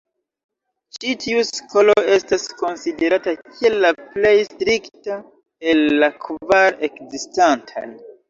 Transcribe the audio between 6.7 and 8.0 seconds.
ekzistantaj.